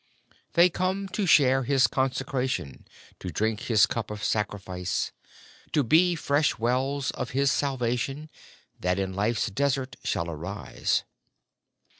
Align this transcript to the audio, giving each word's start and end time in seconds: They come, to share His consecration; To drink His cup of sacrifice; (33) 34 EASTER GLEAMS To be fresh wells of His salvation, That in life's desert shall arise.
They 0.53 0.67
come, 0.71 1.07
to 1.09 1.27
share 1.27 1.61
His 1.61 1.85
consecration; 1.85 2.87
To 3.19 3.29
drink 3.29 3.59
His 3.69 3.85
cup 3.85 4.09
of 4.09 4.23
sacrifice; 4.23 5.11
(33) 5.75 5.75
34 5.75 5.75
EASTER 5.75 5.75
GLEAMS 5.75 5.75
To 5.75 5.83
be 5.83 6.15
fresh 6.15 6.57
wells 6.57 7.11
of 7.11 7.29
His 7.39 7.51
salvation, 7.51 8.31
That 8.79 8.97
in 8.97 9.13
life's 9.13 9.51
desert 9.51 9.97
shall 10.03 10.27
arise. 10.27 11.03